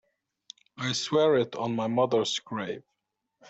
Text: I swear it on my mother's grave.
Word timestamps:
I 0.79 0.93
swear 0.93 1.37
it 1.37 1.55
on 1.55 1.75
my 1.75 1.85
mother's 1.85 2.39
grave. 2.39 2.81